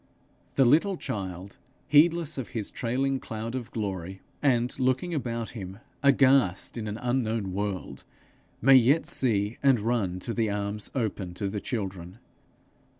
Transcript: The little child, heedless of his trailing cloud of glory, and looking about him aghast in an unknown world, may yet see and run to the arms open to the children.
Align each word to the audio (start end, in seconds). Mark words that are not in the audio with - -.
The 0.55 0.65
little 0.65 0.97
child, 0.97 1.57
heedless 1.87 2.39
of 2.39 2.47
his 2.57 2.71
trailing 2.71 3.19
cloud 3.19 3.53
of 3.53 3.69
glory, 3.69 4.21
and 4.41 4.73
looking 4.79 5.13
about 5.13 5.51
him 5.51 5.77
aghast 6.01 6.75
in 6.75 6.87
an 6.87 6.97
unknown 6.97 7.53
world, 7.53 8.03
may 8.63 8.73
yet 8.73 9.05
see 9.05 9.59
and 9.61 9.79
run 9.79 10.17
to 10.21 10.33
the 10.33 10.49
arms 10.49 10.89
open 10.95 11.35
to 11.35 11.47
the 11.49 11.61
children. 11.61 12.17